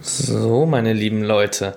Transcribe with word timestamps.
So, 0.00 0.66
meine 0.66 0.92
lieben 0.92 1.22
Leute, 1.22 1.76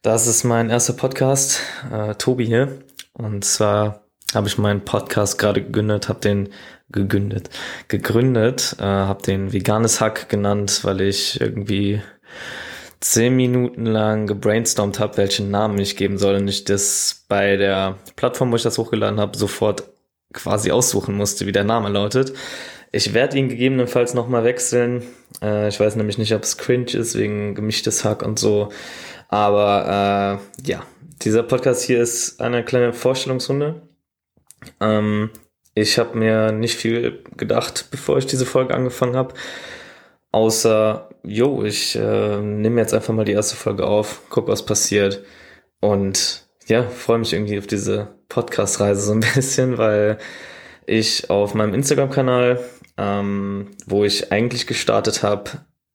das 0.00 0.26
ist 0.26 0.44
mein 0.44 0.70
erster 0.70 0.92
Podcast. 0.92 1.60
Äh, 1.90 2.14
Tobi 2.14 2.46
hier. 2.46 2.78
Und 3.12 3.44
zwar 3.44 4.06
habe 4.34 4.48
ich 4.48 4.58
meinen 4.58 4.84
Podcast 4.84 5.38
gerade 5.38 5.62
gegründet, 5.62 6.08
habe 6.08 6.20
den 6.20 6.48
gegründet, 6.90 7.50
gegründet, 7.88 8.76
äh, 8.78 8.84
habe 8.84 9.22
den 9.22 9.52
Veganes 9.52 10.00
Hack 10.00 10.28
genannt, 10.28 10.80
weil 10.84 11.00
ich 11.02 11.40
irgendwie 11.40 12.00
zehn 13.00 13.34
Minuten 13.34 13.86
lang 13.86 14.26
gebrainstormt 14.26 14.98
habe, 14.98 15.16
welchen 15.16 15.50
Namen 15.50 15.78
ich 15.78 15.96
geben 15.96 16.18
soll 16.18 16.36
und 16.36 16.48
ich 16.48 16.64
das 16.64 17.24
bei 17.28 17.56
der 17.56 17.98
Plattform, 18.16 18.52
wo 18.52 18.56
ich 18.56 18.62
das 18.62 18.78
hochgeladen 18.78 19.20
habe, 19.20 19.36
sofort 19.36 19.84
quasi 20.32 20.70
aussuchen 20.70 21.16
musste, 21.16 21.46
wie 21.46 21.52
der 21.52 21.64
Name 21.64 21.88
lautet. 21.88 22.32
Ich 22.94 23.14
werde 23.14 23.38
ihn 23.38 23.48
gegebenenfalls 23.48 24.12
nochmal 24.12 24.44
wechseln. 24.44 25.02
Äh, 25.40 25.68
ich 25.68 25.80
weiß 25.80 25.96
nämlich 25.96 26.18
nicht, 26.18 26.34
ob 26.34 26.42
es 26.42 26.58
cringe 26.58 26.92
ist, 26.92 27.16
wegen 27.18 27.54
gemischtes 27.54 28.04
Hack 28.04 28.22
und 28.22 28.38
so. 28.38 28.68
Aber 29.28 30.38
äh, 30.62 30.68
ja, 30.68 30.84
dieser 31.22 31.42
Podcast 31.42 31.82
hier 31.82 32.02
ist 32.02 32.40
eine 32.42 32.62
kleine 32.62 32.92
Vorstellungsrunde. 32.92 33.80
Ähm, 34.78 35.30
ich 35.74 35.98
habe 35.98 36.18
mir 36.18 36.52
nicht 36.52 36.76
viel 36.76 37.24
gedacht, 37.36 37.86
bevor 37.90 38.18
ich 38.18 38.26
diese 38.26 38.44
Folge 38.44 38.74
angefangen 38.74 39.16
habe. 39.16 39.34
Außer, 40.30 41.08
jo, 41.22 41.64
ich 41.64 41.96
äh, 41.96 42.40
nehme 42.40 42.80
jetzt 42.80 42.92
einfach 42.92 43.14
mal 43.14 43.24
die 43.24 43.32
erste 43.32 43.56
Folge 43.56 43.86
auf, 43.86 44.20
guck, 44.28 44.48
was 44.48 44.66
passiert. 44.66 45.24
Und 45.80 46.46
ja, 46.66 46.82
freue 46.82 47.18
mich 47.18 47.32
irgendwie 47.32 47.58
auf 47.58 47.66
diese 47.66 48.08
Podcast-Reise 48.28 49.00
so 49.00 49.12
ein 49.12 49.20
bisschen, 49.34 49.78
weil 49.78 50.18
ich 50.86 51.30
auf 51.30 51.54
meinem 51.54 51.72
Instagram-Kanal 51.72 52.60
ähm, 52.96 53.70
wo 53.86 54.04
ich 54.04 54.32
eigentlich 54.32 54.66
gestartet 54.66 55.22
habe, 55.22 55.50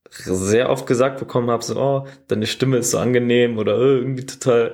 sehr 0.10 0.70
oft 0.70 0.88
gesagt 0.88 1.20
bekommen 1.20 1.50
habe, 1.50 1.64
so, 1.64 1.80
oh, 1.80 2.08
deine 2.28 2.48
Stimme 2.48 2.78
ist 2.78 2.92
so 2.92 2.98
angenehm 2.98 3.58
oder 3.58 3.78
oh, 3.78 3.82
irgendwie 3.82 4.26
total, 4.26 4.74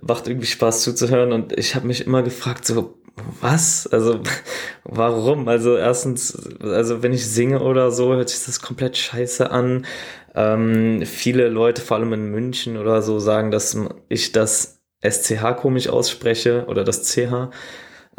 macht 0.00 0.28
irgendwie 0.28 0.46
Spaß 0.46 0.82
zuzuhören. 0.82 1.32
Und 1.32 1.58
ich 1.58 1.74
habe 1.74 1.86
mich 1.86 2.06
immer 2.06 2.22
gefragt, 2.22 2.66
so, 2.66 2.98
was? 3.40 3.86
Also, 3.86 4.20
warum? 4.84 5.48
Also, 5.48 5.76
erstens, 5.76 6.36
also 6.60 7.02
wenn 7.02 7.12
ich 7.12 7.26
singe 7.26 7.62
oder 7.62 7.90
so, 7.90 8.14
hört 8.14 8.28
sich 8.28 8.44
das 8.44 8.60
komplett 8.60 8.96
scheiße 8.96 9.50
an. 9.50 9.86
Ähm, 10.34 11.02
viele 11.06 11.48
Leute, 11.48 11.80
vor 11.80 11.96
allem 11.96 12.12
in 12.12 12.30
München 12.30 12.76
oder 12.76 13.00
so, 13.02 13.18
sagen, 13.18 13.50
dass 13.50 13.76
ich 14.08 14.32
das 14.32 14.82
SCH 15.02 15.56
komisch 15.56 15.88
ausspreche 15.88 16.66
oder 16.68 16.84
das 16.84 17.04
CH. 17.04 17.50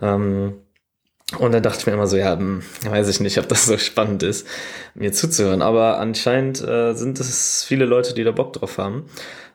Ähm, 0.01 0.55
und 1.35 1.51
dann 1.51 1.61
dachte 1.61 1.79
ich 1.79 1.85
mir 1.85 1.93
immer 1.93 2.07
so, 2.07 2.15
ja, 2.15 2.37
hm, 2.37 2.63
weiß 2.85 3.09
ich 3.09 3.19
nicht, 3.19 3.37
ob 3.37 3.49
das 3.49 3.65
so 3.65 3.77
spannend 3.77 4.23
ist, 4.23 4.47
mir 4.95 5.11
zuzuhören. 5.11 5.61
Aber 5.61 5.99
anscheinend 5.99 6.61
äh, 6.61 6.93
sind 6.93 7.19
es 7.19 7.63
viele 7.63 7.85
Leute, 7.85 8.13
die 8.13 8.23
da 8.23 8.31
Bock 8.31 8.53
drauf 8.53 8.77
haben. 8.77 9.09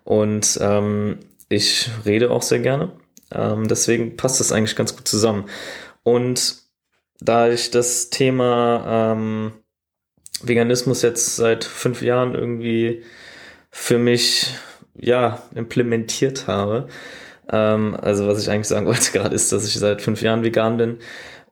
Und 0.05 0.59
ähm, 0.61 1.19
ich 1.49 1.89
rede 2.05 2.31
auch 2.31 2.43
sehr 2.43 2.59
gerne. 2.59 2.93
Ähm, 3.33 3.69
deswegen 3.69 4.17
passt 4.17 4.39
das 4.39 4.53
eigentlich 4.53 4.77
ganz 4.77 4.95
gut 4.95 5.09
zusammen. 5.09 5.47
Und 6.03 6.57
da 7.21 7.49
ich 7.49 7.71
das 7.71 8.11
Thema 8.11 9.13
ähm, 9.15 9.53
Veganismus 10.43 11.01
jetzt 11.01 11.37
seit 11.37 11.65
fünf 11.65 12.03
Jahren 12.03 12.35
irgendwie 12.35 13.03
für 13.71 13.97
mich 13.97 14.53
ja 14.95 15.43
implementiert 15.55 16.47
habe, 16.49 16.89
ähm, 17.51 17.97
also 17.99 18.27
was 18.27 18.43
ich 18.43 18.51
eigentlich 18.51 18.69
sagen 18.69 18.87
wollte 18.93 19.13
gerade 19.13 19.35
ist, 19.35 19.53
dass 19.53 19.67
ich 19.67 19.75
seit 19.75 20.03
fünf 20.03 20.21
Jahren 20.21 20.45
vegan 20.45 20.77
bin 20.77 20.99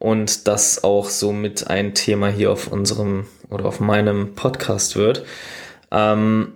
und 0.00 0.48
das 0.48 0.82
auch 0.82 1.08
somit 1.10 1.68
ein 1.68 1.94
Thema 1.94 2.28
hier 2.28 2.50
auf 2.50 2.72
unserem 2.72 3.26
oder 3.50 3.66
auf 3.66 3.78
meinem 3.80 4.34
Podcast 4.34 4.96
wird. 4.96 5.24
Ähm, 5.92 6.54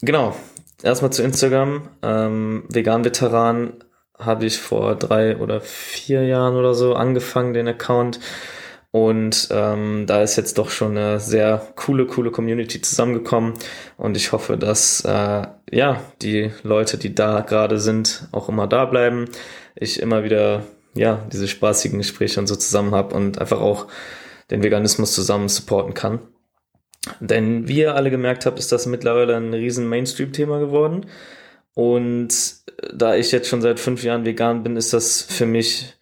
genau, 0.00 0.36
erstmal 0.82 1.12
zu 1.12 1.22
Instagram. 1.22 1.88
Ähm, 2.02 2.64
Vegan 2.68 3.04
Veteran 3.04 3.84
habe 4.16 4.46
ich 4.46 4.58
vor 4.58 4.94
drei 4.94 5.36
oder 5.38 5.60
vier 5.60 6.24
Jahren 6.24 6.54
oder 6.54 6.74
so 6.74 6.94
angefangen, 6.94 7.52
den 7.52 7.68
Account. 7.68 8.20
Und 8.92 9.48
ähm, 9.50 10.06
da 10.06 10.22
ist 10.22 10.36
jetzt 10.36 10.58
doch 10.58 10.70
schon 10.70 10.96
eine 10.96 11.18
sehr 11.18 11.66
coole, 11.74 12.06
coole 12.06 12.30
Community 12.30 12.80
zusammengekommen. 12.80 13.54
Und 13.96 14.16
ich 14.16 14.30
hoffe, 14.30 14.56
dass 14.56 15.04
äh, 15.04 15.46
ja 15.72 16.00
die 16.22 16.52
Leute, 16.62 16.96
die 16.96 17.14
da 17.14 17.40
gerade 17.40 17.80
sind, 17.80 18.28
auch 18.30 18.48
immer 18.48 18.68
da 18.68 18.84
bleiben. 18.84 19.26
Ich 19.74 20.00
immer 20.00 20.22
wieder 20.22 20.64
ja, 20.94 21.26
diese 21.32 21.48
spaßigen 21.48 21.98
Gespräche 21.98 22.40
und 22.40 22.46
so 22.46 22.56
zusammen 22.56 22.94
habe 22.94 23.14
und 23.14 23.38
einfach 23.38 23.60
auch 23.60 23.86
den 24.50 24.62
Veganismus 24.62 25.12
zusammen 25.12 25.48
supporten 25.48 25.94
kann. 25.94 26.20
Denn 27.20 27.68
wie 27.68 27.78
ihr 27.78 27.94
alle 27.94 28.10
gemerkt 28.10 28.46
habt, 28.46 28.58
ist 28.58 28.72
das 28.72 28.86
mittlerweile 28.86 29.36
ein 29.36 29.54
riesen 29.54 29.88
Mainstream-Thema 29.88 30.58
geworden. 30.58 31.06
Und 31.74 32.34
da 32.92 33.14
ich 33.14 33.32
jetzt 33.32 33.48
schon 33.48 33.62
seit 33.62 33.80
fünf 33.80 34.02
Jahren 34.02 34.24
vegan 34.24 34.62
bin, 34.62 34.76
ist 34.76 34.92
das 34.92 35.22
für 35.22 35.46
mich 35.46 35.94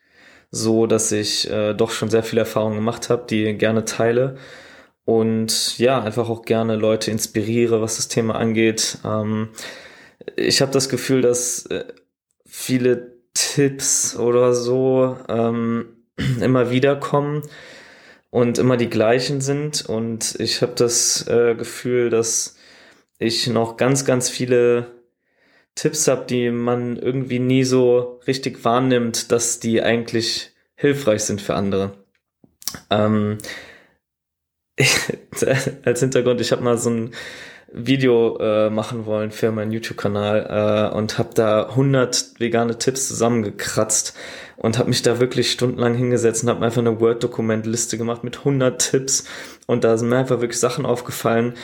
so, 0.50 0.87
dass 0.87 1.12
ich 1.12 1.50
äh, 1.50 1.75
doch 1.75 1.91
schon 1.91 2.10
sehr 2.10 2.22
viel 2.22 2.38
Erfahrung 2.38 2.75
gemacht 2.75 3.10
habe, 3.10 3.26
die 3.28 3.55
gerne 3.55 3.84
teile. 3.84 4.37
Und 5.05 5.78
ja, 5.78 6.03
einfach 6.03 6.28
auch 6.28 6.43
gerne 6.43 6.76
Leute 6.76 7.10
inspiriere, 7.10 7.81
was 7.81 7.97
das 7.97 8.09
Thema 8.09 8.37
angeht. 8.37 8.99
Ähm, 9.05 9.50
ich 10.37 10.60
habe 10.60 10.72
das 10.72 10.88
Gefühl, 10.88 11.22
dass 11.22 11.66
äh, 11.66 11.84
viele 12.47 13.18
Tipps 13.38 14.16
oder 14.16 14.53
so 14.53 15.16
ähm, 15.28 15.87
immer 16.41 16.71
wieder 16.71 16.97
kommen 16.97 17.43
und 18.31 18.59
immer 18.59 18.76
die 18.76 18.91
gleichen 18.91 19.41
sind. 19.41 19.87
Und 19.87 20.34
ich 20.41 20.60
habe 20.60 20.72
das 20.75 21.26
äh, 21.28 21.54
Gefühl, 21.54 22.10
dass 22.10 22.56
ich 23.19 23.47
noch 23.47 23.76
ganz, 23.76 24.04
ganz 24.04 24.28
viele 24.28 24.87
Tipps 25.76 26.09
habe, 26.09 26.26
die 26.26 26.50
man 26.50 26.97
irgendwie 26.97 27.38
nie 27.38 27.62
so 27.62 28.21
richtig 28.26 28.65
wahrnimmt, 28.65 29.31
dass 29.31 29.60
die 29.60 29.82
eigentlich 29.82 30.50
hilfreich 30.75 31.22
sind 31.22 31.41
für 31.41 31.55
andere. 31.55 31.93
Ähm, 32.91 33.38
ich, 34.75 34.97
als 35.84 36.00
Hintergrund, 36.00 36.41
ich 36.41 36.50
habe 36.50 36.65
mal 36.65 36.76
so 36.76 36.91
ein 36.91 37.15
Video 37.73 38.39
äh, 38.39 38.71
machen 38.71 39.05
wollen 39.05 39.31
für 39.31 39.53
meinen 39.53 39.73
YouTube-Kanal 39.73 40.91
äh, 40.93 40.97
und 40.97 41.19
habe 41.19 41.31
da 41.34 41.69
100 41.69 42.34
vegane 42.39 42.79
Tipps 42.79 43.09
zusammengekratzt 43.09 44.17
und 44.56 44.79
habe 44.79 44.89
mich 44.89 45.03
da 45.03 45.21
wirklich 45.21 45.51
stundenlang 45.53 45.95
hingesetzt 45.95 46.43
und 46.43 46.51
habe 46.51 46.65
einfach 46.65 46.81
eine 46.81 46.99
Word-Dokument-Liste 47.01 47.99
gemacht 47.99 48.25
mit 48.25 48.39
100 48.39 48.91
Tipps 48.91 49.25
und 49.67 49.84
da 49.84 49.99
sind 49.99 50.09
mir 50.09 50.17
einfach 50.17 50.41
wirklich 50.41 50.61
Sachen 50.61 50.87
aufgefallen, 50.87 51.55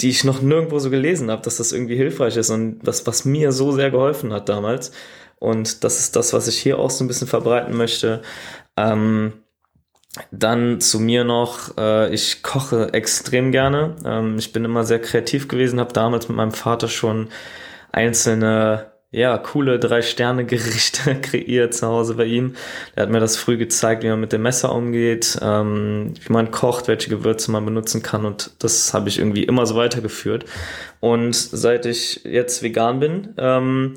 die 0.00 0.10
ich 0.10 0.24
noch 0.24 0.40
nirgendwo 0.40 0.78
so 0.78 0.90
gelesen 0.90 1.30
habe, 1.30 1.42
dass 1.42 1.58
das 1.58 1.72
irgendwie 1.72 1.96
hilfreich 1.96 2.36
ist 2.36 2.50
und 2.50 2.80
das, 2.80 3.06
was 3.06 3.24
mir 3.24 3.52
so 3.52 3.72
sehr 3.72 3.90
geholfen 3.90 4.32
hat 4.32 4.48
damals. 4.48 4.92
Und 5.40 5.84
das 5.84 6.00
ist 6.00 6.16
das, 6.16 6.32
was 6.32 6.48
ich 6.48 6.58
hier 6.58 6.78
auch 6.78 6.90
so 6.90 7.04
ein 7.04 7.08
bisschen 7.08 7.28
verbreiten 7.28 7.76
möchte. 7.76 8.22
Ähm, 8.76 9.32
dann 10.30 10.80
zu 10.80 11.00
mir 11.00 11.24
noch, 11.24 11.76
äh, 11.78 12.12
ich 12.12 12.42
koche 12.42 12.92
extrem 12.92 13.52
gerne. 13.52 13.96
Ähm, 14.04 14.36
ich 14.38 14.52
bin 14.52 14.64
immer 14.64 14.84
sehr 14.84 15.00
kreativ 15.00 15.48
gewesen, 15.48 15.80
habe 15.80 15.92
damals 15.92 16.28
mit 16.28 16.36
meinem 16.36 16.52
Vater 16.52 16.88
schon 16.88 17.28
einzelne, 17.92 18.92
ja, 19.10 19.38
coole 19.38 19.78
Drei-Sterne-Gerichte 19.78 21.14
kreiert 21.22 21.74
zu 21.74 21.86
Hause 21.86 22.14
bei 22.14 22.24
ihm. 22.24 22.54
Er 22.94 23.04
hat 23.04 23.10
mir 23.10 23.20
das 23.20 23.36
früh 23.36 23.56
gezeigt, 23.56 24.02
wie 24.02 24.08
man 24.08 24.20
mit 24.20 24.32
dem 24.32 24.42
Messer 24.42 24.74
umgeht, 24.74 25.38
ähm, 25.42 26.14
wie 26.20 26.32
man 26.32 26.50
kocht, 26.50 26.88
welche 26.88 27.10
Gewürze 27.10 27.50
man 27.50 27.64
benutzen 27.64 28.02
kann 28.02 28.24
und 28.26 28.52
das 28.58 28.92
habe 28.94 29.08
ich 29.08 29.18
irgendwie 29.18 29.44
immer 29.44 29.66
so 29.66 29.76
weitergeführt. 29.76 30.44
Und 31.00 31.34
seit 31.34 31.86
ich 31.86 32.24
jetzt 32.24 32.62
vegan 32.62 33.00
bin, 33.00 33.34
ähm, 33.38 33.94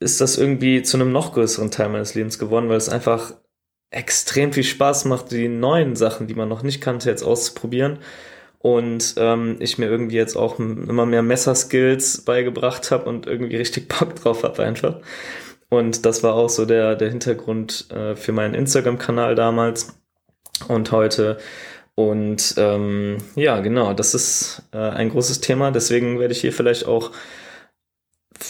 ist 0.00 0.20
das 0.20 0.38
irgendwie 0.38 0.82
zu 0.82 0.96
einem 0.96 1.12
noch 1.12 1.32
größeren 1.32 1.70
Teil 1.70 1.88
meines 1.88 2.14
Lebens 2.14 2.38
geworden, 2.38 2.68
weil 2.68 2.76
es 2.76 2.88
einfach 2.88 3.34
extrem 3.94 4.52
viel 4.52 4.64
Spaß 4.64 5.04
macht, 5.06 5.30
die 5.30 5.48
neuen 5.48 5.96
Sachen, 5.96 6.26
die 6.26 6.34
man 6.34 6.48
noch 6.48 6.62
nicht 6.62 6.80
kannte, 6.80 7.08
jetzt 7.08 7.22
auszuprobieren. 7.22 7.98
Und 8.58 9.14
ähm, 9.18 9.56
ich 9.60 9.76
mir 9.76 9.90
irgendwie 9.90 10.16
jetzt 10.16 10.36
auch 10.36 10.58
immer 10.58 11.04
mehr 11.04 11.22
Messerskills 11.22 12.22
beigebracht 12.22 12.90
habe 12.90 13.08
und 13.08 13.26
irgendwie 13.26 13.56
richtig 13.56 13.88
Bock 13.98 14.14
drauf 14.16 14.42
habe 14.42 14.62
einfach. 14.62 15.00
Und 15.68 16.06
das 16.06 16.22
war 16.22 16.34
auch 16.34 16.48
so 16.48 16.64
der, 16.64 16.96
der 16.96 17.10
Hintergrund 17.10 17.90
äh, 17.90 18.16
für 18.16 18.32
meinen 18.32 18.54
Instagram-Kanal 18.54 19.34
damals 19.34 19.94
und 20.68 20.92
heute. 20.92 21.38
Und 21.94 22.54
ähm, 22.56 23.18
ja, 23.36 23.60
genau, 23.60 23.92
das 23.92 24.14
ist 24.14 24.62
äh, 24.72 24.78
ein 24.78 25.10
großes 25.10 25.40
Thema. 25.40 25.70
Deswegen 25.70 26.18
werde 26.18 26.32
ich 26.32 26.40
hier 26.40 26.52
vielleicht 26.52 26.86
auch 26.86 27.12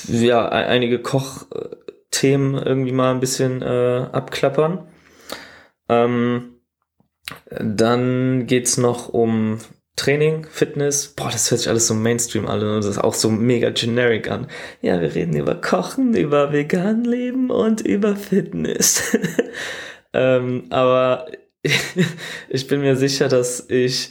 ja, 0.08 0.48
einige 0.48 1.00
Kochthemen 1.00 2.54
irgendwie 2.54 2.92
mal 2.92 3.12
ein 3.12 3.20
bisschen 3.20 3.62
äh, 3.62 4.06
abklappern. 4.12 4.86
Ähm, 5.88 6.60
dann 7.48 8.46
geht's 8.46 8.76
noch 8.76 9.08
um 9.08 9.58
Training, 9.96 10.46
Fitness. 10.50 11.08
Boah, 11.08 11.30
das 11.30 11.50
hört 11.50 11.60
sich 11.60 11.68
alles 11.68 11.86
so 11.86 11.94
Mainstream 11.94 12.46
an 12.46 12.60
und 12.60 12.76
das 12.76 12.86
ist 12.86 12.98
auch 12.98 13.14
so 13.14 13.30
mega 13.30 13.70
generic 13.70 14.30
an. 14.30 14.48
Ja, 14.82 15.00
wir 15.00 15.14
reden 15.14 15.36
über 15.36 15.54
Kochen, 15.54 16.14
über 16.14 16.52
vegan 16.52 17.04
Leben 17.04 17.50
und 17.50 17.80
über 17.80 18.16
Fitness. 18.16 19.16
ähm, 20.12 20.64
aber 20.70 21.26
ich 22.48 22.66
bin 22.66 22.80
mir 22.80 22.96
sicher, 22.96 23.28
dass 23.28 23.70
ich 23.70 24.10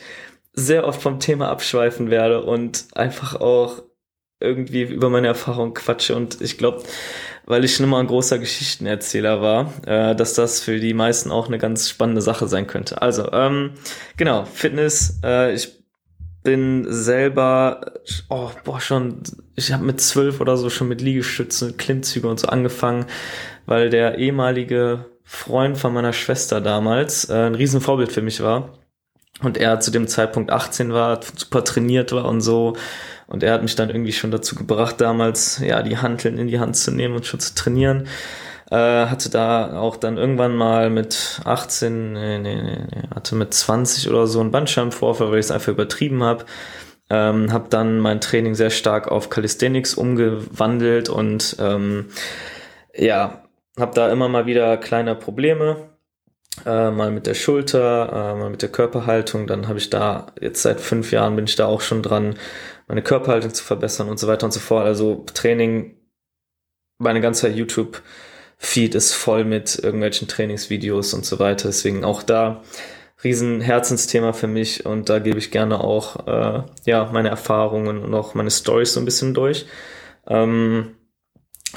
sehr 0.53 0.87
oft 0.87 1.01
vom 1.01 1.19
Thema 1.19 1.49
abschweifen 1.49 2.09
werde 2.09 2.43
und 2.43 2.87
einfach 2.93 3.35
auch 3.35 3.83
irgendwie 4.39 4.83
über 4.83 5.09
meine 5.09 5.27
Erfahrung 5.27 5.73
quatsche. 5.73 6.15
Und 6.15 6.41
ich 6.41 6.57
glaube, 6.57 6.83
weil 7.45 7.65
ich 7.65 7.75
schon 7.75 7.85
immer 7.85 7.99
ein 7.99 8.07
großer 8.07 8.39
Geschichtenerzähler 8.39 9.41
war, 9.41 9.73
äh, 9.85 10.15
dass 10.15 10.33
das 10.33 10.61
für 10.61 10.79
die 10.79 10.93
meisten 10.93 11.31
auch 11.31 11.47
eine 11.47 11.57
ganz 11.57 11.89
spannende 11.89 12.21
Sache 12.21 12.47
sein 12.47 12.67
könnte. 12.67 13.01
Also, 13.01 13.31
ähm, 13.31 13.71
genau, 14.17 14.45
Fitness, 14.45 15.19
äh, 15.23 15.53
ich 15.53 15.83
bin 16.43 16.85
selber, 16.89 17.93
oh, 18.29 18.49
boah, 18.63 18.79
schon, 18.79 19.23
ich 19.55 19.71
habe 19.71 19.83
mit 19.83 20.01
zwölf 20.01 20.41
oder 20.41 20.57
so 20.57 20.69
schon 20.69 20.89
mit 20.89 21.01
Liegestützen, 21.01 21.77
Klimmzüge 21.77 22.27
und 22.27 22.39
so 22.39 22.47
angefangen, 22.47 23.05
weil 23.65 23.89
der 23.89 24.17
ehemalige 24.17 25.05
Freund 25.23 25.77
von 25.77 25.93
meiner 25.93 26.13
Schwester 26.13 26.61
damals 26.61 27.29
äh, 27.29 27.33
ein 27.33 27.55
Riesenvorbild 27.55 28.11
für 28.11 28.21
mich 28.21 28.41
war. 28.41 28.77
Und 29.41 29.57
er 29.57 29.79
zu 29.79 29.89
dem 29.91 30.07
Zeitpunkt 30.07 30.51
18 30.51 30.93
war, 30.93 31.19
super 31.35 31.63
trainiert 31.63 32.11
war 32.11 32.25
und 32.25 32.41
so. 32.41 32.75
Und 33.27 33.43
er 33.43 33.53
hat 33.53 33.61
mich 33.61 33.75
dann 33.75 33.89
irgendwie 33.89 34.13
schon 34.13 34.31
dazu 34.31 34.55
gebracht, 34.55 34.99
damals 35.01 35.59
ja 35.59 35.81
die 35.81 35.97
Hanteln 35.97 36.37
in 36.37 36.47
die 36.47 36.59
Hand 36.59 36.75
zu 36.75 36.91
nehmen 36.91 37.15
und 37.15 37.25
schon 37.25 37.39
zu 37.39 37.55
trainieren. 37.55 38.07
Äh, 38.71 39.05
hatte 39.07 39.29
da 39.29 39.79
auch 39.79 39.97
dann 39.97 40.17
irgendwann 40.17 40.55
mal 40.55 40.89
mit 40.89 41.41
18, 41.43 42.13
nee, 42.13 42.39
nee, 42.39 42.61
nee, 42.61 42.77
hatte 43.13 43.35
mit 43.35 43.53
20 43.53 44.09
oder 44.09 44.25
so 44.25 44.39
einen 44.39 44.51
Bandscheibenvorfall, 44.51 45.31
weil 45.31 45.39
ich 45.39 45.45
es 45.45 45.51
einfach 45.51 45.71
übertrieben 45.71 46.23
habe. 46.23 46.45
Ähm, 47.09 47.51
habe 47.51 47.69
dann 47.69 47.99
mein 47.99 48.21
Training 48.21 48.55
sehr 48.55 48.69
stark 48.69 49.09
auf 49.09 49.29
Calisthenics 49.29 49.93
umgewandelt 49.93 51.09
und 51.09 51.57
ähm, 51.59 52.07
ja, 52.95 53.43
habe 53.77 53.93
da 53.93 54.11
immer 54.11 54.29
mal 54.29 54.45
wieder 54.45 54.77
kleine 54.77 55.15
Probleme, 55.15 55.89
äh, 56.65 56.91
mal 56.91 57.11
mit 57.11 57.27
der 57.27 57.33
Schulter, 57.33 58.33
äh, 58.33 58.39
mal 58.39 58.49
mit 58.49 58.61
der 58.61 58.69
Körperhaltung. 58.69 59.47
Dann 59.47 59.67
habe 59.67 59.79
ich 59.79 59.89
da, 59.89 60.27
jetzt 60.39 60.61
seit 60.61 60.79
fünf 60.79 61.11
Jahren 61.11 61.35
bin 61.35 61.45
ich 61.45 61.55
da 61.55 61.65
auch 61.65 61.81
schon 61.81 62.01
dran, 62.01 62.35
meine 62.87 63.01
Körperhaltung 63.01 63.53
zu 63.53 63.63
verbessern 63.63 64.09
und 64.09 64.19
so 64.19 64.27
weiter 64.27 64.45
und 64.45 64.51
so 64.51 64.59
fort. 64.59 64.85
Also 64.85 65.25
Training, 65.33 65.95
meine 66.97 67.21
ganze 67.21 67.49
YouTube-Feed 67.49 68.95
ist 68.95 69.13
voll 69.13 69.45
mit 69.45 69.79
irgendwelchen 69.79 70.27
Trainingsvideos 70.27 71.13
und 71.13 71.25
so 71.25 71.39
weiter. 71.39 71.69
Deswegen 71.69 72.03
auch 72.03 72.23
da 72.23 72.63
riesen 73.23 73.61
Herzensthema 73.61 74.33
für 74.33 74.47
mich 74.47 74.85
und 74.85 75.09
da 75.09 75.19
gebe 75.19 75.37
ich 75.37 75.51
gerne 75.51 75.79
auch 75.79 76.27
äh, 76.27 76.63
ja 76.85 77.09
meine 77.11 77.29
Erfahrungen 77.29 78.03
und 78.03 78.13
auch 78.13 78.33
meine 78.33 78.51
Stories 78.51 78.93
so 78.93 78.99
ein 78.99 79.05
bisschen 79.05 79.33
durch. 79.33 79.65
Ähm, 80.27 80.95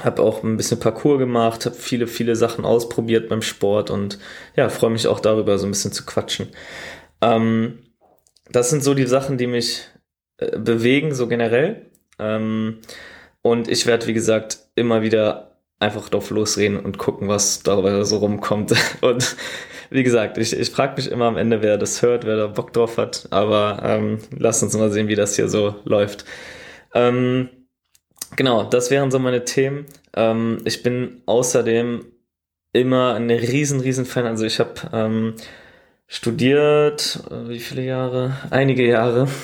habe 0.02 0.22
auch 0.22 0.42
ein 0.42 0.56
bisschen 0.56 0.78
Parcours 0.78 1.18
gemacht, 1.18 1.64
habe 1.64 1.74
viele, 1.74 2.06
viele 2.06 2.36
Sachen 2.36 2.64
ausprobiert 2.64 3.28
beim 3.28 3.42
Sport 3.42 3.90
und 3.90 4.18
ja, 4.54 4.68
freue 4.68 4.90
mich 4.90 5.06
auch 5.08 5.20
darüber, 5.20 5.58
so 5.58 5.66
ein 5.66 5.70
bisschen 5.70 5.92
zu 5.92 6.04
quatschen. 6.04 6.48
Ähm, 7.22 7.78
das 8.50 8.70
sind 8.70 8.84
so 8.84 8.94
die 8.94 9.06
Sachen, 9.06 9.38
die 9.38 9.46
mich 9.46 9.88
äh, 10.38 10.58
bewegen, 10.58 11.14
so 11.14 11.28
generell. 11.28 11.86
Ähm, 12.18 12.78
und 13.42 13.68
ich 13.68 13.86
werde, 13.86 14.06
wie 14.06 14.12
gesagt, 14.12 14.58
immer 14.74 15.02
wieder 15.02 15.56
einfach 15.78 16.08
drauf 16.08 16.30
losreden 16.30 16.78
und 16.78 16.98
gucken, 16.98 17.28
was 17.28 17.62
darüber 17.62 18.04
so 18.04 18.18
rumkommt. 18.18 18.72
Und 19.02 19.36
wie 19.90 20.02
gesagt, 20.02 20.38
ich, 20.38 20.58
ich 20.58 20.70
frage 20.70 20.96
mich 20.96 21.10
immer 21.10 21.26
am 21.26 21.36
Ende, 21.36 21.62
wer 21.62 21.78
das 21.78 22.02
hört, 22.02 22.24
wer 22.24 22.36
da 22.36 22.46
Bock 22.46 22.72
drauf 22.72 22.96
hat. 22.96 23.28
Aber 23.30 23.80
ähm, 23.84 24.18
lasst 24.36 24.62
uns 24.62 24.76
mal 24.76 24.90
sehen, 24.90 25.08
wie 25.08 25.14
das 25.14 25.36
hier 25.36 25.48
so 25.48 25.76
läuft. 25.84 26.24
Ähm, 26.94 27.50
genau, 28.36 28.64
das 28.64 28.90
wären 28.90 29.10
so 29.10 29.18
meine 29.18 29.44
Themen. 29.44 29.86
Ähm, 30.14 30.58
ich 30.64 30.82
bin 30.82 31.22
außerdem 31.26 32.06
immer 32.72 33.14
ein 33.14 33.30
riesen, 33.30 33.80
riesen 33.80 34.06
Fan. 34.06 34.26
Also 34.26 34.44
ich 34.44 34.58
habe 34.58 34.74
ähm, 34.92 35.34
studiert, 36.06 37.20
äh, 37.30 37.48
wie 37.48 37.58
viele 37.58 37.82
Jahre? 37.82 38.36
Einige 38.50 38.86
Jahre. 38.86 39.28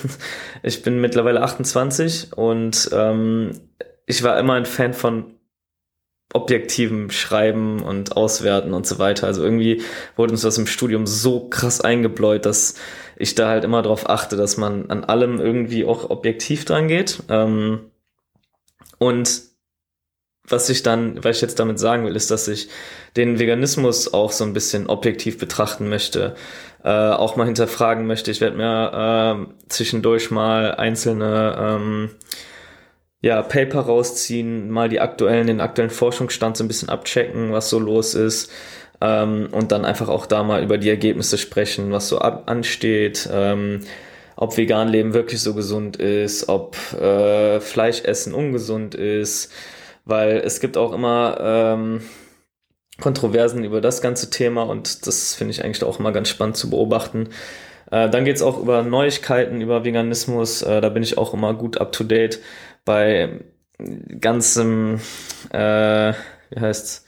Ich 0.65 0.83
bin 0.83 1.01
mittlerweile 1.01 1.43
28 1.43 2.35
und 2.37 2.89
ähm, 2.93 3.51
ich 4.07 4.23
war 4.23 4.39
immer 4.39 4.55
ein 4.55 4.65
Fan 4.65 4.95
von 4.95 5.35
objektivem 6.33 7.11
Schreiben 7.11 7.83
und 7.83 8.17
Auswerten 8.17 8.73
und 8.73 8.87
so 8.87 9.01
weiter. 9.01 9.27
Also 9.27 9.43
irgendwie 9.43 9.83
wurde 10.15 10.33
uns 10.33 10.43
das 10.43 10.59
im 10.59 10.69
Studium 10.69 11.05
so 11.05 11.49
krass 11.49 11.81
eingebläut, 11.81 12.47
dass 12.47 12.77
ich 13.17 13.35
da 13.35 13.49
halt 13.49 13.65
immer 13.65 13.83
darauf 13.83 14.09
achte, 14.09 14.37
dass 14.37 14.57
man 14.57 14.89
an 14.89 15.03
allem 15.03 15.41
irgendwie 15.41 15.85
auch 15.85 16.11
objektiv 16.11 16.65
dran 16.65 16.87
geht. 16.87 17.25
Ähm, 17.29 17.91
und 18.99 19.52
was 20.49 20.69
ich 20.69 20.83
dann, 20.83 21.23
was 21.23 21.37
ich 21.37 21.43
jetzt 21.43 21.59
damit 21.59 21.79
sagen 21.79 22.05
will, 22.05 22.17
ist, 22.17 22.31
dass 22.31 22.49
ich 22.49 22.69
den 23.17 23.39
Veganismus 23.39 24.13
auch 24.13 24.33
so 24.33 24.45
ein 24.45 24.53
bisschen 24.53 24.89
objektiv 24.89 25.39
betrachten 25.39 25.89
möchte, 25.89 26.35
äh, 26.85 26.89
auch 26.89 27.37
mal 27.37 27.47
hinterfragen 27.47 28.07
möchte. 28.07 28.31
Ich 28.31 28.41
werde 28.41 28.57
mir 28.57 29.47
äh, 29.49 29.69
zwischendurch 29.69 30.31
mal 30.31 30.75
einzelne 30.75 31.57
ähm, 31.59 32.11
ja, 33.21 33.41
Paper 33.43 33.81
rausziehen, 33.81 34.69
mal 34.71 34.89
die 34.89 35.01
aktuellen, 35.01 35.47
den 35.47 35.61
aktuellen 35.61 35.91
Forschungsstand 35.91 36.57
so 36.57 36.65
ein 36.65 36.69
bisschen 36.69 36.89
abchecken, 36.89 37.53
was 37.53 37.71
so 37.71 37.79
los 37.79 38.15
ist. 38.15 38.51
Ähm, 39.01 39.49
und 39.53 39.71
dann 39.73 39.85
einfach 39.85 40.09
auch 40.09 40.27
da 40.27 40.43
mal 40.43 40.63
über 40.63 40.77
die 40.77 40.89
Ergebnisse 40.89 41.39
sprechen, 41.39 41.93
was 41.93 42.09
so 42.09 42.19
ab 42.19 42.45
ansteht. 42.47 43.29
Ähm, 43.33 43.81
ob 44.37 44.57
vegan 44.57 44.89
leben 44.89 45.15
wirklich 45.15 45.41
so 45.41 45.55
gesund 45.55 45.99
ist, 45.99 46.49
ob 46.49 46.77
äh, 46.95 47.61
Fleisch 47.61 48.03
ungesund 48.33 48.97
ist, 48.97 49.53
weil 50.05 50.39
es 50.39 50.61
gibt 50.61 50.77
auch 50.77 50.93
immer 50.93 51.39
ähm, 51.41 52.03
Kontroversen 53.01 53.65
über 53.65 53.81
das 53.81 54.03
ganze 54.03 54.31
Thema 54.31 54.63
und 54.63 55.07
das 55.07 55.35
finde 55.35 55.53
ich 55.53 55.65
eigentlich 55.65 55.85
auch 55.85 55.99
immer 55.99 56.13
ganz 56.13 56.29
spannend 56.29 56.57
zu 56.57 56.71
beobachten. 56.71 57.29
Äh, 57.91 58.09
dann 58.11 58.25
geht 58.25 58.37
es 58.37 58.43
auch 58.43 58.59
über 58.59 58.83
Neuigkeiten, 58.83 59.61
über 59.61 59.85
Veganismus, 59.85 60.63
äh, 60.63 60.81
da 60.81 60.89
bin 60.89 61.03
ich 61.03 61.19
auch 61.19 61.35
immer 61.35 61.55
gut 61.55 61.81
up 61.81 61.93
to 61.93 62.05
date 62.05 62.41
bei 62.85 63.41
ganzem, 64.21 65.01
äh, 65.51 66.13
wie 66.51 66.61
heißt's, 66.61 67.05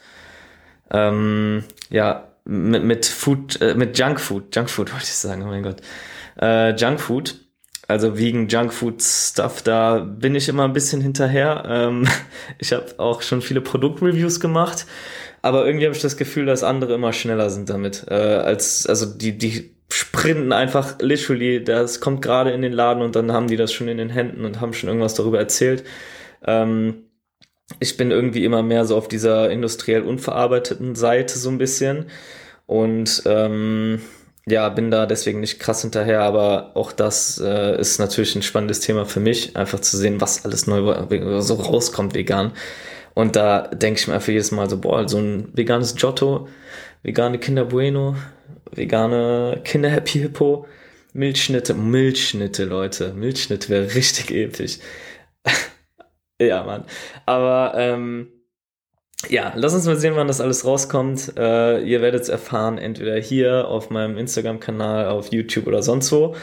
ähm, 0.91 1.63
ja, 1.89 2.31
mit, 2.45 2.83
mit 2.83 3.05
Food, 3.05 3.61
äh, 3.61 3.75
mit 3.75 3.97
Junkfood, 3.97 4.55
Junkfood 4.55 4.91
wollte 4.93 5.05
ich 5.05 5.15
sagen, 5.15 5.43
oh 5.43 5.47
mein 5.47 5.63
Gott. 5.63 5.81
Äh, 6.39 6.75
Junkfood, 6.75 7.44
also 7.87 8.17
wegen 8.17 8.47
Junkfood-Stuff, 8.47 9.61
da 9.61 9.99
bin 9.99 10.35
ich 10.35 10.49
immer 10.49 10.63
ein 10.63 10.73
bisschen 10.73 11.01
hinterher. 11.01 11.63
Ähm, 11.67 12.07
ich 12.57 12.73
habe 12.73 12.85
auch 12.97 13.21
schon 13.21 13.41
viele 13.41 13.61
Produktreviews 13.61 14.39
gemacht, 14.39 14.85
aber 15.41 15.65
irgendwie 15.65 15.85
habe 15.85 15.95
ich 15.95 16.01
das 16.01 16.17
Gefühl, 16.17 16.45
dass 16.45 16.63
andere 16.63 16.93
immer 16.93 17.13
schneller 17.13 17.49
sind 17.49 17.69
damit. 17.69 18.05
Äh, 18.09 18.13
als, 18.13 18.87
also 18.87 19.05
die, 19.05 19.37
die 19.37 19.75
sprinten 19.91 20.51
einfach 20.51 20.95
literally, 20.99 21.63
das 21.63 22.01
kommt 22.01 22.21
gerade 22.21 22.51
in 22.51 22.61
den 22.61 22.73
Laden 22.73 23.03
und 23.03 23.15
dann 23.15 23.31
haben 23.31 23.47
die 23.47 23.57
das 23.57 23.71
schon 23.71 23.87
in 23.87 23.97
den 23.97 24.09
Händen 24.09 24.45
und 24.45 24.59
haben 24.59 24.73
schon 24.73 24.89
irgendwas 24.89 25.13
darüber 25.13 25.37
erzählt. 25.37 25.83
Ähm, 26.43 27.03
ich 27.79 27.97
bin 27.97 28.11
irgendwie 28.11 28.45
immer 28.45 28.63
mehr 28.63 28.85
so 28.85 28.95
auf 28.95 29.07
dieser 29.07 29.49
industriell 29.49 30.03
unverarbeiteten 30.03 30.95
Seite 30.95 31.37
so 31.37 31.49
ein 31.49 31.57
bisschen. 31.57 32.07
Und 32.67 33.23
ähm, 33.25 34.01
ja, 34.47 34.69
bin 34.69 34.91
da 34.91 35.05
deswegen 35.05 35.39
nicht 35.39 35.59
krass 35.59 35.81
hinterher, 35.81 36.21
aber 36.21 36.71
auch 36.75 36.91
das 36.91 37.39
äh, 37.43 37.79
ist 37.79 37.99
natürlich 37.99 38.35
ein 38.35 38.43
spannendes 38.43 38.79
Thema 38.79 39.05
für 39.05 39.19
mich, 39.19 39.55
einfach 39.55 39.79
zu 39.79 39.97
sehen, 39.97 40.21
was 40.21 40.45
alles 40.45 40.67
neu 40.67 41.41
so 41.41 41.55
rauskommt 41.55 42.13
vegan. 42.13 42.51
Und 43.15 43.35
da 43.35 43.61
denke 43.69 43.99
ich 43.99 44.07
mir 44.07 44.15
einfach 44.15 44.27
jedes 44.27 44.51
Mal 44.51 44.69
so, 44.69 44.77
boah, 44.79 45.07
so 45.09 45.17
ein 45.17 45.49
veganes 45.53 45.95
Giotto, 45.95 46.47
vegane 47.01 47.39
Kinder 47.39 47.65
Bueno, 47.65 48.15
vegane 48.71 49.61
Kinder 49.63 49.89
Happy 49.89 50.19
Hippo, 50.19 50.67
Milchschnitte, 51.13 51.73
Milchschnitte, 51.73 52.65
Leute, 52.65 53.13
Milchschnitte 53.13 53.69
wäre 53.69 53.95
richtig 53.95 54.31
episch. 54.31 54.79
ja, 56.39 56.63
Mann. 56.63 56.83
Aber 57.25 57.73
ähm, 57.77 58.27
ja, 59.29 59.53
lass 59.55 59.73
uns 59.73 59.85
mal 59.85 59.95
sehen, 59.95 60.15
wann 60.15 60.27
das 60.27 60.41
alles 60.41 60.65
rauskommt. 60.65 61.33
Äh, 61.37 61.83
ihr 61.83 62.01
werdet 62.01 62.23
es 62.23 62.29
erfahren, 62.29 62.77
entweder 62.77 63.17
hier 63.19 63.67
auf 63.67 63.89
meinem 63.89 64.17
Instagram-Kanal, 64.17 65.07
auf 65.07 65.31
YouTube 65.31 65.67
oder 65.67 65.83
sonst 65.83 66.11
wo. 66.11 66.35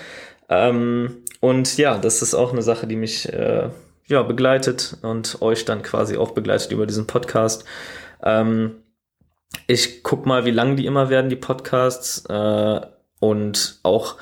Ähm, 0.49 1.23
und 1.41 1.77
ja, 1.77 1.99
das 1.99 2.23
ist 2.23 2.35
auch 2.35 2.53
eine 2.53 2.63
Sache, 2.63 2.87
die 2.87 2.97
mich 2.97 3.33
äh, 3.33 3.71
ja, 4.07 4.23
begleitet 4.23 4.99
und 5.03 5.41
euch 5.41 5.65
dann 5.65 5.83
quasi 5.83 6.17
auch 6.17 6.33
begleitet 6.33 6.73
über 6.73 6.87
diesen 6.87 7.07
Podcast. 7.07 7.65
Ähm, 8.23 8.83
ich 9.67 10.03
guck 10.03 10.27
mal, 10.27 10.45
wie 10.45 10.51
lang 10.51 10.77
die 10.77 10.87
immer 10.87 11.11
werden, 11.11 11.31
die 11.31 11.37
Podcasts. 11.37 12.25
Äh, 12.29 12.81
und 13.21 13.79
auch, 13.83 14.17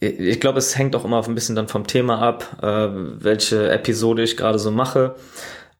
ich 0.00 0.40
glaube, 0.40 0.58
es 0.58 0.76
hängt 0.76 0.96
auch 0.96 1.04
immer 1.04 1.22
ein 1.26 1.34
bisschen 1.34 1.56
dann 1.56 1.68
vom 1.68 1.86
Thema 1.86 2.20
ab, 2.20 2.58
äh, 2.62 2.88
welche 3.22 3.70
Episode 3.70 4.22
ich 4.22 4.36
gerade 4.36 4.58
so 4.58 4.70
mache. 4.70 5.14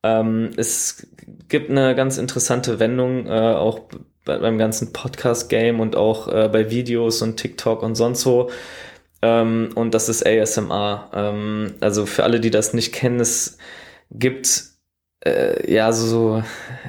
Ähm, 0.03 0.51
es 0.57 1.07
gibt 1.53 1.71
eine 1.71 1.95
ganz 1.95 2.19
interessante 2.19 2.81
Wendung, 2.81 3.29
äh, 3.29 3.31
auch 3.31 3.83
bei, 4.25 4.39
beim 4.39 4.59
ganzen 4.59 4.93
Podcast-Game 4.93 5.79
und 5.79 5.95
auch 5.95 6.27
äh, 6.27 6.49
bei 6.49 6.71
Videos 6.71 7.23
und 7.23 7.37
TikTok 7.37 7.85
und 7.85 7.95
sonst 7.95 8.27
wo. 8.27 8.51
Ähm, 9.21 9.71
und 9.77 9.95
das 9.95 10.09
ist 10.09 10.27
ASMR. 10.27 11.11
Ähm, 11.15 11.75
also 11.81 12.07
für 12.07 12.25
alle, 12.25 12.41
die 12.41 12.51
das 12.51 12.75
nicht 12.75 12.93
kennen, 12.93 13.21
es 13.21 13.59
gibt 14.11 14.65
äh, 15.25 15.73
ja 15.73 15.93
so, 15.93 16.07
so, 16.07 16.43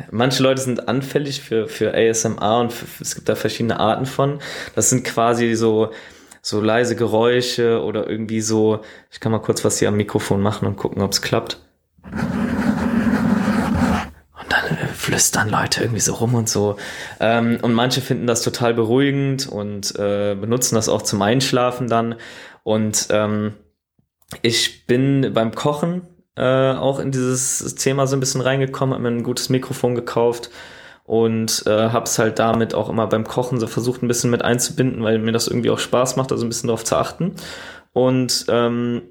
manche 0.10 0.42
Leute 0.42 0.62
sind 0.62 0.88
anfällig 0.88 1.42
für, 1.42 1.68
für 1.68 1.94
ASMR 1.94 2.62
und 2.62 2.74
für, 2.74 3.04
es 3.04 3.14
gibt 3.14 3.30
da 3.30 3.36
verschiedene 3.36 3.80
Arten 3.80 4.08
von. 4.08 4.40
Das 4.76 4.90
sind 4.90 5.04
quasi 5.04 5.54
so 5.54 5.92
so 6.46 6.60
leise 6.60 6.98
Geräusche 6.98 7.82
oder 7.82 8.10
irgendwie 8.10 8.42
so, 8.42 8.82
ich 9.12 9.22
kann 9.22 9.32
mal 9.32 9.40
kurz 9.40 9.64
was 9.64 9.80
hier 9.80 9.88
am 9.88 9.96
Mikrofon 9.96 10.42
machen 10.42 10.68
und 10.68 10.76
gucken, 10.76 11.02
ob 11.02 11.14
es 11.14 11.22
klappt. 11.22 11.58
Flüstern 15.04 15.50
Leute 15.50 15.82
irgendwie 15.82 16.00
so 16.00 16.14
rum 16.14 16.34
und 16.34 16.48
so. 16.48 16.78
Ähm, 17.20 17.60
und 17.62 17.74
manche 17.74 18.00
finden 18.00 18.26
das 18.26 18.42
total 18.42 18.74
beruhigend 18.74 19.48
und 19.48 19.94
äh, 20.00 20.34
benutzen 20.34 20.76
das 20.76 20.88
auch 20.88 21.02
zum 21.02 21.22
Einschlafen 21.22 21.90
dann. 21.90 22.16
Und 22.64 23.08
ähm, 23.10 23.54
ich 24.42 24.86
bin 24.86 25.32
beim 25.34 25.54
Kochen 25.54 26.04
äh, 26.38 26.72
auch 26.72 27.00
in 27.00 27.12
dieses 27.12 27.76
Thema 27.76 28.08
so 28.08 28.16
ein 28.16 28.22
bisschen 28.22 28.40
reingekommen, 28.40 28.94
habe 28.94 29.04
mir 29.04 29.10
ein 29.10 29.24
gutes 29.24 29.50
Mikrofon 29.50 29.94
gekauft 29.94 30.50
und 31.04 31.64
äh, 31.68 31.90
habe 31.90 32.06
es 32.06 32.18
halt 32.18 32.40
damit 32.40 32.74
auch 32.74 32.90
immer 32.90 33.08
beim 33.08 33.28
Kochen 33.28 33.60
so 33.60 33.68
versucht 33.68 34.04
ein 34.04 34.08
bisschen 34.08 34.32
mit 34.32 34.42
einzubinden, 34.42 35.04
weil 35.04 35.20
mir 35.20 35.34
das 35.34 35.50
irgendwie 35.50 35.70
auch 35.70 35.80
Spaß 35.80 36.16
macht, 36.16 36.32
also 36.32 36.46
ein 36.46 36.50
bisschen 36.50 36.68
darauf 36.68 36.86
zu 36.86 36.96
achten. 36.96 37.36
Und 37.92 38.46
ähm, 38.48 39.02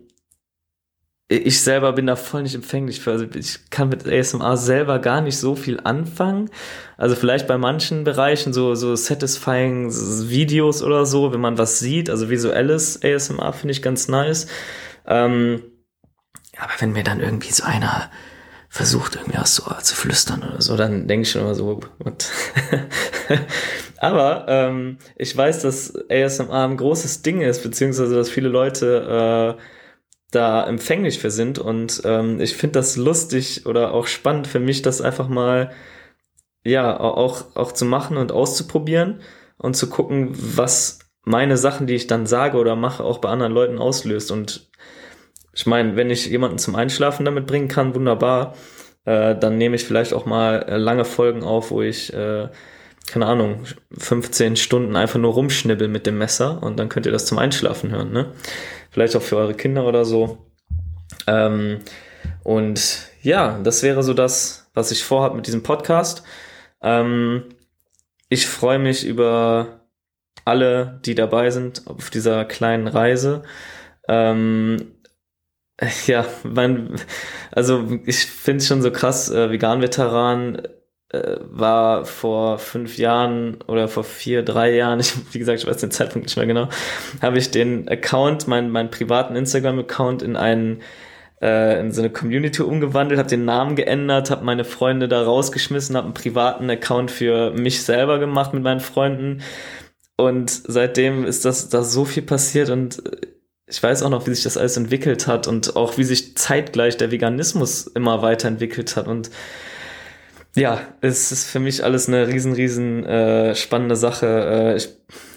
ich 1.33 1.61
selber 1.61 1.93
bin 1.93 2.07
da 2.07 2.17
voll 2.17 2.43
nicht 2.43 2.55
empfänglich 2.55 3.01
für. 3.01 3.13
Also 3.13 3.27
ich 3.35 3.71
kann 3.71 3.89
mit 3.89 4.07
ASMR 4.07 4.57
selber 4.57 4.99
gar 4.99 5.21
nicht 5.21 5.39
so 5.39 5.55
viel 5.55 5.81
anfangen. 5.81 6.51
Also 6.97 7.15
vielleicht 7.17 7.47
bei 7.47 7.59
manchen 7.59 8.05
Bereichen 8.05 8.53
so, 8.53 8.75
so 8.75 8.95
satisfying 8.97 9.91
Videos 10.29 10.83
oder 10.83 11.07
so, 11.07 11.33
wenn 11.33 11.41
man 11.41 11.59
was 11.59 11.79
sieht. 11.79 12.11
Also 12.11 12.31
visuelles 12.31 13.03
ASMR 13.03 13.53
finde 13.53 13.73
ich 13.73 13.83
ganz 13.83 14.09
nice. 14.09 14.47
Ähm, 15.07 15.63
aber 16.59 16.73
wenn 16.79 16.93
mir 16.93 17.05
dann 17.05 17.21
irgendwie 17.21 17.51
so 17.51 17.65
einer 17.65 18.11
versucht, 18.69 19.17
irgendwie 19.17 19.39
was 19.39 19.57
so 19.57 19.65
zu 19.83 19.95
flüstern 19.95 20.43
oder 20.43 20.63
so, 20.63 20.77
dann 20.77 21.07
denke 21.07 21.23
ich 21.23 21.31
schon 21.31 21.43
immer 21.43 21.55
so, 21.55 21.81
what? 21.99 22.31
Aber 23.99 24.47
ähm, 24.49 24.99
ich 25.17 25.37
weiß, 25.37 25.61
dass 25.63 25.93
ASMR 26.11 26.67
ein 26.67 26.77
großes 26.77 27.23
Ding 27.23 27.41
ist, 27.43 27.63
beziehungsweise 27.63 28.17
dass 28.17 28.31
viele 28.31 28.49
Leute 28.49 29.59
äh, 29.59 29.63
da 30.33 30.67
empfänglich 30.67 31.21
für 31.21 31.31
sind. 31.31 31.59
Und 31.59 32.03
ähm, 32.05 32.41
ich 32.41 32.57
finde 32.57 32.81
das 32.81 32.97
lustig 32.97 33.67
oder 33.67 33.95
auch 33.95 34.09
spannend 34.09 34.49
für 34.49 34.61
mich, 34.61 34.83
das 34.83 35.01
einfach 35.01 35.29
mal 35.29 35.71
ja 36.65 36.99
auch, 36.99 37.55
auch 37.55 37.73
zu 37.73 37.85
machen 37.85 38.17
und 38.17 38.33
auszuprobieren 38.33 39.21
und 39.59 39.77
zu 39.77 39.89
gucken, 39.89 40.31
was 40.33 40.99
meine 41.25 41.57
Sachen, 41.57 41.87
die 41.87 41.95
ich 41.95 42.09
dann 42.09 42.27
sage 42.27 42.59
oder 42.59 42.75
mache, 42.75 43.05
auch 43.05 43.19
bei 43.19 43.29
anderen 43.29 43.53
Leuten 43.53 43.79
auslöst. 43.79 44.33
Und 44.33 44.69
ich 45.55 45.67
meine, 45.67 45.97
wenn 45.97 46.11
ich 46.11 46.27
jemanden 46.27 46.59
zum 46.59 46.75
Einschlafen 46.75 47.25
damit 47.25 47.47
bringen 47.47 47.69
kann, 47.69 47.95
wunderbar. 47.95 48.55
Äh, 49.05 49.37
dann 49.37 49.59
nehme 49.59 49.77
ich 49.77 49.85
vielleicht 49.85 50.15
auch 50.15 50.27
mal 50.27 50.63
äh, 50.63 50.77
lange 50.77 51.05
Folgen 51.05 51.43
auf, 51.43 51.71
wo 51.71 51.83
ich, 51.83 52.13
äh, 52.13 52.49
keine 53.07 53.27
Ahnung, 53.27 53.65
15 53.99 54.57
Stunden 54.57 54.97
einfach 54.97 55.19
nur 55.19 55.33
rumschnibbel 55.33 55.89
mit 55.89 56.07
dem 56.07 56.19
Messer 56.19 56.63
und 56.63 56.79
dann 56.79 56.89
könnt 56.89 57.07
ihr 57.07 57.13
das 57.13 57.27
zum 57.27 57.39
Einschlafen 57.39 57.91
hören, 57.91 58.13
ne? 58.13 58.33
Vielleicht 58.91 59.17
auch 59.17 59.23
für 59.23 59.37
eure 59.37 59.55
Kinder 59.55 59.87
oder 59.87 60.05
so. 60.05 60.47
Ähm, 61.27 61.81
und 62.45 63.09
ja, 63.23 63.59
das 63.63 63.83
wäre 63.83 64.03
so 64.03 64.15
das, 64.15 64.71
was 64.75 64.91
ich 64.91 65.05
vorhabe 65.05 65.37
mit 65.37 65.47
diesem 65.47 65.63
Podcast. 65.63 66.23
Ähm, 66.83 67.45
ich 68.29 68.47
freue 68.47 68.79
mich 68.79 69.07
über 69.07 69.81
alle, 70.45 71.01
die 71.05 71.15
dabei 71.15 71.51
sind 71.51 71.87
auf 71.87 72.11
dieser 72.11 72.45
kleinen 72.45 72.89
Reise. 72.89 73.43
Ähm, 74.09 74.95
ja, 76.07 76.27
mein, 76.45 76.97
also 77.51 78.01
ich 78.05 78.27
finde 78.27 78.59
es 78.59 78.69
schon 78.69 78.83
so 78.83 78.91
krass, 78.91 79.31
äh, 79.31 79.51
Vegan-Veteran 79.51 80.63
äh, 81.13 81.37
war 81.51 82.05
vor 82.05 82.59
fünf 82.59 82.99
Jahren 82.99 83.59
oder 83.69 83.89
vor 83.89 84.05
vier, 84.05 84.43
drei 84.43 84.75
Jahren, 84.75 85.01
ich, 85.01 85.13
wie 85.33 85.39
gesagt, 85.39 85.61
ich 85.61 85.67
weiß 85.67 85.79
den 85.79 85.91
Zeitpunkt 85.91 86.27
nicht 86.27 86.37
mehr 86.37 86.47
genau, 86.47 86.69
habe 87.21 87.39
ich 87.39 87.51
den 87.51 87.89
Account, 87.89 88.49
meinen 88.49 88.71
meinen 88.71 88.91
privaten 88.91 89.37
Instagram-Account 89.37 90.23
in 90.23 90.37
einen 90.37 90.81
äh, 91.41 91.81
in 91.81 91.93
so 91.93 92.01
eine 92.01 92.11
Community 92.11 92.63
umgewandelt, 92.63 93.19
habe 93.19 93.29
den 93.29 93.45
Namen 93.45 93.77
geändert, 93.77 94.31
habe 94.31 94.45
meine 94.45 94.65
Freunde 94.65 95.09
da 95.09 95.23
rausgeschmissen, 95.23 95.97
habe 95.97 96.07
einen 96.07 96.15
privaten 96.15 96.71
Account 96.71 97.11
für 97.11 97.51
mich 97.53 97.83
selber 97.83 98.19
gemacht 98.19 98.55
mit 98.55 98.63
meinen 98.63 98.81
Freunden 98.81 99.43
und 100.17 100.51
seitdem 100.51 101.25
ist 101.25 101.45
das 101.45 101.69
da 101.69 101.83
so 101.83 102.05
viel 102.05 102.23
passiert 102.23 102.71
und 102.71 103.05
äh, 103.05 103.27
ich 103.67 103.83
weiß 103.83 104.03
auch 104.03 104.11
noch, 104.11 104.27
wie 104.27 104.35
sich 104.35 104.45
das 104.45 104.59
alles 104.59 104.77
entwickelt 104.77 105.27
hat 105.27 105.49
und 105.49 105.77
auch 105.77 105.97
wie 105.97 106.05
sich 106.05 106.37
zeitgleich 106.37 106.99
der 106.99 107.11
Veganismus 107.11 107.87
immer 107.87 108.21
weiterentwickelt 108.21 108.97
hat. 108.97 109.09
Und 109.09 109.31
ja, 110.55 110.81
es 111.01 111.33
ist 111.33 111.49
für 111.49 111.61
mich 111.61 111.83
alles 111.83 112.09
eine 112.09 112.29
riesen, 112.29 112.53
riesen 112.53 113.05
äh, 113.07 113.55
spannende 113.55 113.97
Sache. 113.97 114.27
Äh, 114.27 114.77
ich, 114.77 114.89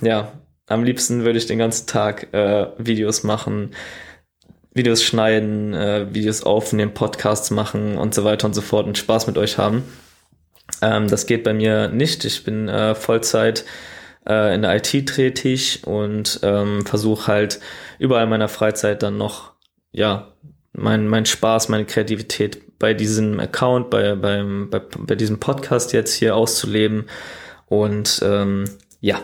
ja, 0.01 0.34
am 0.67 0.84
liebsten 0.84 1.24
würde 1.24 1.38
ich 1.38 1.45
den 1.45 1.60
ganzen 1.60 1.88
Tag 1.88 2.34
äh, 2.34 2.67
Videos 2.77 3.24
machen, 3.24 3.72
Videos 4.74 5.03
schneiden, 5.03 5.74
äh, 5.74 6.13
Videos 6.13 6.43
aufnehmen, 6.43 6.93
Podcasts 6.93 7.50
machen 7.51 7.98
und 7.98 8.13
so 8.13 8.24
weiter 8.24 8.48
und 8.48 8.53
so 8.53 8.62
fort 8.62 8.88
und 8.88 8.98
Spaß 8.98 9.27
mit 9.27 9.38
euch 9.38 9.57
haben. 9.57 9.84
Ähm, 10.81 11.07
das 11.07 11.27
geht 11.27 11.43
bei 11.43 11.53
mir 11.53 11.88
nicht. 11.88 12.25
Ich 12.25 12.43
bin 12.43 12.67
äh, 12.67 12.93
Vollzeit 12.95 13.63
äh, 14.27 14.53
in 14.53 14.63
der 14.63 14.75
IT 14.75 14.91
tätig 15.07 15.84
und 15.86 16.39
ähm, 16.43 16.86
versuche 16.86 17.27
halt 17.27 17.60
überall 18.00 18.24
in 18.24 18.29
meiner 18.29 18.50
Freizeit 18.50 19.01
dann 19.01 19.17
noch, 19.17 19.53
ja, 19.91 20.34
mein, 20.74 21.07
mein 21.07 21.25
Spaß, 21.25 21.69
meine 21.69 21.86
Kreativität 21.86 22.64
bei 22.79 22.94
diesem 22.94 23.39
Account, 23.39 23.89
bei, 23.89 24.15
beim, 24.15 24.70
bei, 24.70 24.79
bei 24.79 25.15
diesem 25.15 25.39
Podcast 25.39 25.94
jetzt 25.94 26.13
hier 26.13 26.36
auszuleben. 26.36 27.05
Und 27.67 28.22
ähm, 28.24 28.65
ja, 29.01 29.20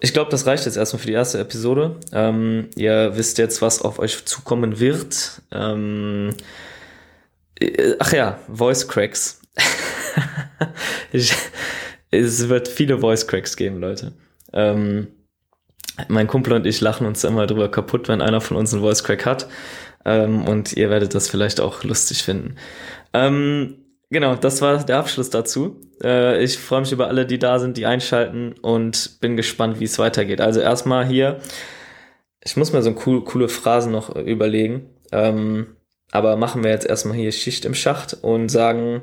ich 0.00 0.12
glaube, 0.12 0.30
das 0.30 0.46
reicht 0.46 0.64
jetzt 0.64 0.76
erstmal 0.76 1.00
für 1.00 1.06
die 1.06 1.12
erste 1.12 1.38
Episode. 1.38 1.96
Ähm, 2.12 2.68
ihr 2.74 3.12
wisst 3.16 3.38
jetzt, 3.38 3.60
was 3.60 3.82
auf 3.82 3.98
euch 3.98 4.24
zukommen 4.24 4.80
wird. 4.80 5.42
Ähm, 5.52 6.34
äh, 7.60 7.94
ach 7.98 8.12
ja, 8.12 8.38
Voice 8.52 8.88
Cracks. 8.88 9.42
ich, 11.12 11.34
es 12.10 12.48
wird 12.48 12.68
viele 12.68 12.98
Voice 12.98 13.26
Cracks 13.26 13.56
geben, 13.56 13.78
Leute. 13.78 14.12
Ähm, 14.54 15.08
mein 16.08 16.26
Kumpel 16.26 16.54
und 16.54 16.66
ich 16.66 16.80
lachen 16.80 17.06
uns 17.06 17.22
immer 17.24 17.46
drüber 17.46 17.70
kaputt, 17.70 18.08
wenn 18.08 18.22
einer 18.22 18.40
von 18.40 18.56
uns 18.56 18.72
einen 18.72 18.82
Voice 18.82 19.04
Crack 19.04 19.26
hat. 19.26 19.48
Ähm, 20.04 20.46
und 20.46 20.72
ihr 20.72 20.90
werdet 20.90 21.14
das 21.14 21.28
vielleicht 21.28 21.60
auch 21.60 21.84
lustig 21.84 22.22
finden. 22.22 22.56
Ähm, 23.12 23.84
genau, 24.08 24.34
das 24.34 24.62
war 24.62 24.84
der 24.84 24.98
Abschluss 24.98 25.30
dazu. 25.30 25.80
Äh, 26.02 26.42
ich 26.42 26.58
freue 26.58 26.80
mich 26.80 26.92
über 26.92 27.08
alle, 27.08 27.26
die 27.26 27.38
da 27.38 27.58
sind, 27.58 27.76
die 27.76 27.86
einschalten 27.86 28.54
und 28.62 29.20
bin 29.20 29.36
gespannt, 29.36 29.80
wie 29.80 29.84
es 29.84 29.98
weitergeht. 29.98 30.40
Also 30.40 30.60
erstmal 30.60 31.06
hier, 31.06 31.40
ich 32.42 32.56
muss 32.56 32.72
mir 32.72 32.82
so 32.82 32.94
cool, 33.06 33.24
coole 33.24 33.48
Phrasen 33.48 33.92
noch 33.92 34.14
überlegen. 34.16 34.88
Ähm, 35.12 35.76
aber 36.10 36.36
machen 36.36 36.64
wir 36.64 36.70
jetzt 36.70 36.86
erstmal 36.86 37.16
hier 37.16 37.32
Schicht 37.32 37.64
im 37.64 37.74
Schacht 37.74 38.14
und 38.22 38.48
sagen 38.48 39.02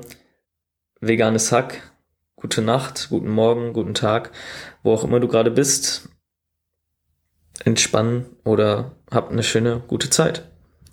veganes 1.00 1.52
Hack, 1.52 1.92
gute 2.36 2.60
Nacht, 2.60 3.08
guten 3.08 3.30
Morgen, 3.30 3.72
guten 3.72 3.94
Tag, 3.94 4.32
wo 4.82 4.92
auch 4.92 5.04
immer 5.04 5.20
du 5.20 5.28
gerade 5.28 5.50
bist. 5.50 6.08
Entspannen 7.64 8.26
oder 8.44 8.92
hab 9.10 9.30
eine 9.30 9.42
schöne, 9.42 9.82
gute 9.86 10.10
Zeit. 10.10 10.48